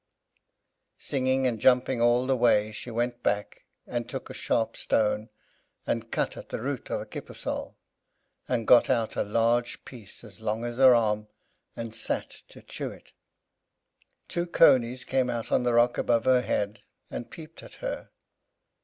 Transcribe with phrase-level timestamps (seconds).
[0.97, 5.29] Singing and jumping all the way, she went back, and took a sharp stone,
[5.85, 7.75] and cut at the root of a kippersol,
[8.47, 11.27] and got out a large piece, as long as her arm,
[11.75, 13.13] and sat to chew it.
[14.27, 16.81] Two conies came out on the rock above her head
[17.11, 18.09] and peeped at her.